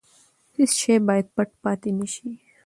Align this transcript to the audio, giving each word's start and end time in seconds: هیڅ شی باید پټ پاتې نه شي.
هیڅ 0.55 0.71
شی 0.81 0.93
باید 1.07 1.27
پټ 1.35 1.49
پاتې 1.63 1.89
نه 1.99 2.07
شي. 2.13 2.29